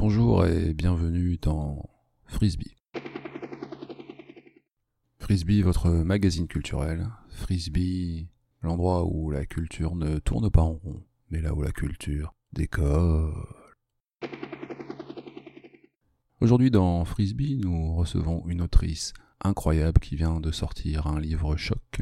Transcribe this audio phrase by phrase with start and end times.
[0.00, 1.90] Bonjour et bienvenue dans
[2.24, 2.74] Frisbee.
[5.18, 7.06] Frisbee, votre magazine culturel.
[7.28, 8.26] Frisbee,
[8.62, 13.34] l'endroit où la culture ne tourne pas en rond, mais là où la culture décolle.
[16.40, 19.12] Aujourd'hui dans Frisbee, nous recevons une autrice
[19.44, 22.00] incroyable qui vient de sortir un livre choc.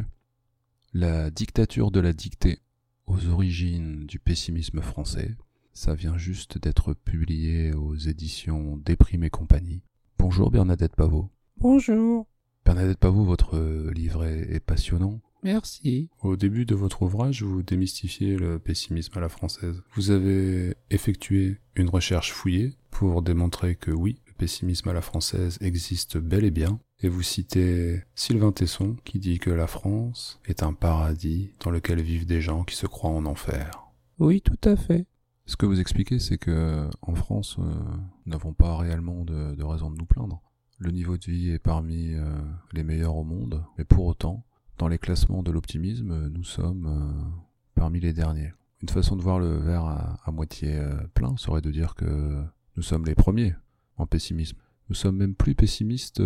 [0.92, 2.60] La dictature de la dictée
[3.08, 5.36] aux origines du pessimisme français.
[5.78, 9.80] Ça vient juste d'être publié aux éditions Déprime et compagnie.
[10.18, 11.30] Bonjour Bernadette Pavot.
[11.56, 12.26] Bonjour.
[12.64, 13.56] Bernadette Pavot, votre
[13.92, 15.20] livret est passionnant.
[15.44, 16.10] Merci.
[16.20, 19.80] Au début de votre ouvrage, vous démystifiez le pessimisme à la française.
[19.94, 25.58] Vous avez effectué une recherche fouillée pour démontrer que oui, le pessimisme à la française
[25.60, 30.64] existe bel et bien, et vous citez Sylvain Tesson qui dit que la France est
[30.64, 33.92] un paradis dans lequel vivent des gens qui se croient en enfer.
[34.18, 35.06] Oui, tout à fait.
[35.48, 39.90] Ce que vous expliquez, c'est que en France, euh, nous n'avons pas réellement de, raison
[39.90, 40.42] de nous plaindre.
[40.76, 42.38] Le niveau de vie est parmi euh,
[42.74, 44.44] les meilleurs au monde, mais pour autant,
[44.76, 47.40] dans les classements de l'optimisme, nous sommes euh,
[47.74, 48.52] parmi les derniers.
[48.82, 50.78] Une façon de voir le verre à, moitié
[51.14, 52.44] plein serait de dire que
[52.76, 53.54] nous sommes les premiers
[53.96, 54.58] en pessimisme.
[54.90, 56.22] Nous sommes même plus pessimistes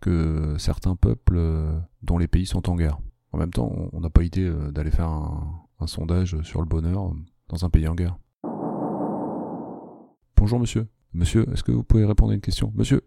[0.00, 1.40] que certains peuples
[2.02, 3.00] dont les pays sont en guerre.
[3.32, 7.12] En même temps, on n'a pas idée d'aller faire un sondage sur le bonheur
[7.48, 8.16] dans un pays en guerre.
[10.42, 10.88] Bonjour monsieur.
[11.14, 12.72] Monsieur, est-ce que vous pouvez répondre à une question?
[12.74, 13.02] Monsieur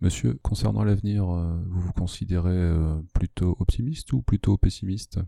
[0.00, 5.20] Monsieur, concernant l'avenir, euh, vous vous considérez euh, plutôt optimiste ou plutôt pessimiste?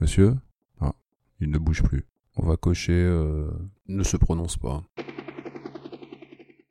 [0.00, 0.36] Monsieur?
[0.82, 0.96] Ah,
[1.40, 2.06] il ne bouge plus.
[2.36, 3.50] On va cocher euh,
[3.86, 4.84] ne se prononce pas.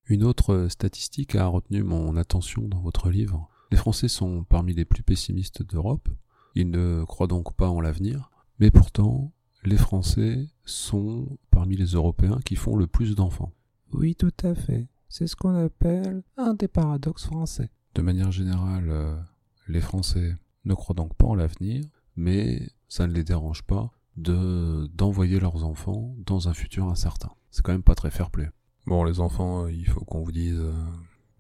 [0.06, 3.50] Une autre statistique a retenu mon attention dans votre livre.
[3.72, 6.10] Les Français sont parmi les plus pessimistes d'Europe.
[6.54, 8.30] Ils ne croient donc pas en l'avenir.
[8.60, 9.34] Mais pourtant,
[9.68, 13.52] les Français sont parmi les Européens qui font le plus d'enfants.
[13.92, 14.88] Oui, tout à fait.
[15.10, 17.70] C'est ce qu'on appelle un des paradoxes français.
[17.94, 19.16] De manière générale, euh,
[19.68, 21.84] les Français ne croient donc pas en l'avenir,
[22.16, 27.32] mais ça ne les dérange pas de d'envoyer leurs enfants dans un futur incertain.
[27.52, 28.50] C'est quand même pas très fair-play.
[28.86, 30.74] Bon, les enfants, il faut qu'on vous dise, euh,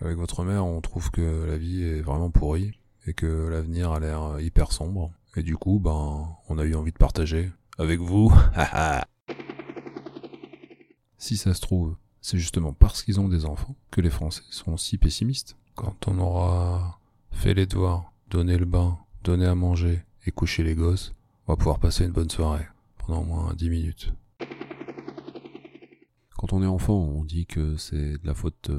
[0.01, 2.73] avec votre mère, on trouve que la vie est vraiment pourrie
[3.05, 5.13] et que l'avenir a l'air hyper sombre.
[5.37, 8.33] Et du coup, ben, on a eu envie de partager avec vous.
[11.17, 14.77] si ça se trouve, c'est justement parce qu'ils ont des enfants que les Français sont
[14.77, 15.57] si pessimistes.
[15.75, 16.99] Quand on aura
[17.31, 21.13] fait les devoirs, donné le bain, donné à manger et couché les gosses,
[21.47, 22.65] on va pouvoir passer une bonne soirée
[22.97, 24.13] pendant au moins 10 minutes.
[26.37, 28.71] Quand on est enfant, on dit que c'est de la faute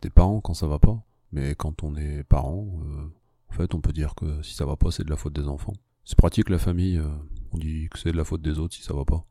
[0.00, 3.06] des parents quand ça va pas, mais quand on est parent, euh,
[3.48, 5.48] en fait, on peut dire que si ça va pas, c'est de la faute des
[5.48, 5.74] enfants.
[6.04, 7.08] C'est pratique la famille, euh,
[7.52, 9.26] on dit que c'est de la faute des autres si ça va pas.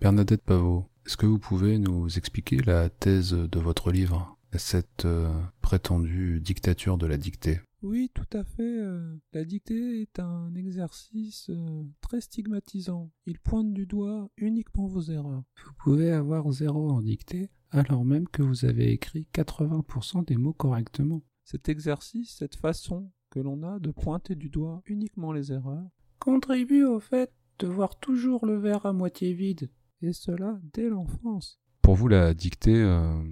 [0.00, 5.32] Bernadette Pavot, est-ce que vous pouvez nous expliquer la thèse de votre livre, cette euh,
[5.60, 7.60] prétendue dictature de la dictée?
[7.82, 8.62] Oui, tout à fait.
[8.62, 13.10] Euh, la dictée est un exercice euh, très stigmatisant.
[13.26, 15.44] Il pointe du doigt uniquement vos erreurs.
[15.64, 20.54] Vous pouvez avoir zéro en dictée alors même que vous avez écrit 80% des mots
[20.54, 21.22] correctement.
[21.44, 26.84] Cet exercice, cette façon que l'on a de pointer du doigt uniquement les erreurs, contribue
[26.84, 29.70] au fait de voir toujours le verre à moitié vide,
[30.02, 31.60] et cela dès l'enfance.
[31.82, 33.22] Pour vous, la dictée euh,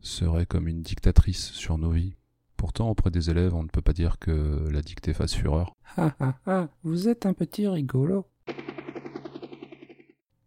[0.00, 2.14] serait comme une dictatrice sur nos vies.
[2.56, 5.74] Pourtant, auprès des élèves, on ne peut pas dire que la dictée fasse fureur.
[5.96, 8.26] Ha ha ha, vous êtes un petit rigolo.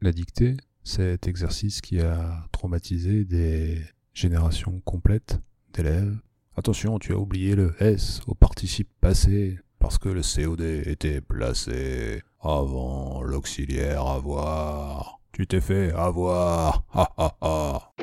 [0.02, 3.82] La dictée, cet exercice qui a traumatisé des
[4.14, 5.40] générations complètes
[5.74, 6.18] d'élèves.
[6.60, 12.24] Attention, tu as oublié le S au participe passé parce que le COD était placé
[12.40, 15.22] avant l'auxiliaire avoir.
[15.34, 16.84] Tu t'es fait avoir.
[16.94, 17.94] Ha ha ha.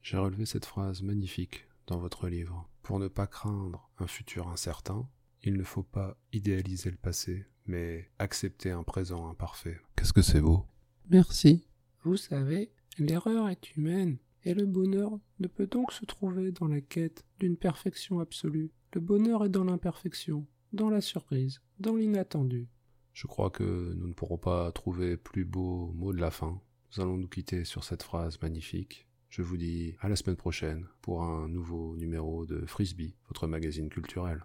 [0.00, 2.70] J'ai relevé cette phrase magnifique dans votre livre.
[2.84, 5.08] Pour ne pas craindre un futur incertain,
[5.42, 9.80] il ne faut pas idéaliser le passé, mais accepter un présent imparfait.
[9.96, 10.64] Qu'est-ce que c'est beau?
[11.10, 11.66] Merci.
[12.04, 16.80] Vous savez, l'erreur est humaine, et le bonheur ne peut donc se trouver dans la
[16.80, 18.70] quête d'une perfection absolue.
[18.94, 22.68] Le bonheur est dans l'imperfection, dans la surprise, dans l'inattendu.
[23.12, 26.60] Je crois que nous ne pourrons pas trouver plus beau mot de la fin.
[26.90, 29.06] Nous allons nous quitter sur cette phrase magnifique.
[29.28, 33.88] Je vous dis à la semaine prochaine pour un nouveau numéro de Frisbee, votre magazine
[33.88, 34.42] culturel.